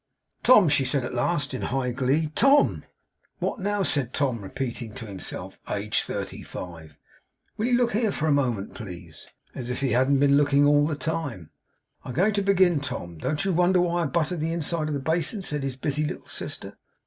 'Tom,' 0.41 0.67
she 0.67 0.83
said 0.83 1.05
at 1.05 1.13
last, 1.13 1.53
in 1.53 1.61
high 1.61 1.91
glee. 1.91 2.25
'Tom!' 2.33 2.83
'What 3.37 3.59
now?' 3.59 3.83
said 3.83 4.13
Tom, 4.13 4.41
repeating 4.41 4.95
to 4.95 5.05
himself, 5.05 5.59
'aged 5.69 6.05
thirty 6.05 6.41
five!' 6.41 6.97
'Will 7.55 7.67
you 7.67 7.73
look 7.73 7.93
here 7.93 8.09
a 8.09 8.31
moment, 8.31 8.73
please?' 8.73 9.27
As 9.53 9.69
if 9.69 9.81
he 9.81 9.91
hadn't 9.91 10.17
been 10.17 10.37
looking 10.37 10.65
all 10.65 10.87
the 10.87 10.95
time! 10.95 11.51
'I 12.03 12.09
am 12.09 12.15
going 12.15 12.33
to 12.33 12.41
begin, 12.41 12.79
Tom. 12.79 13.19
Don't 13.19 13.45
you 13.45 13.53
wonder 13.53 13.79
why 13.79 14.01
I 14.01 14.05
butter 14.07 14.35
the 14.35 14.51
inside 14.53 14.87
of 14.87 14.95
the 14.95 14.99
basin?' 14.99 15.43
said 15.43 15.61
his 15.61 15.75
busy 15.77 16.03
little 16.03 16.27
sister. 16.27 16.79